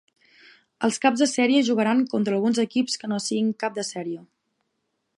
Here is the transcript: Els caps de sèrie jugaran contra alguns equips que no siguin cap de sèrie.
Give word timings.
Els 0.87 0.97
caps 1.03 1.21
de 1.25 1.27
sèrie 1.33 1.61
jugaran 1.69 2.03
contra 2.15 2.35
alguns 2.39 2.63
equips 2.65 3.01
que 3.03 3.13
no 3.13 3.23
siguin 3.29 3.55
cap 3.65 3.81
de 3.81 3.89
sèrie. 3.95 4.21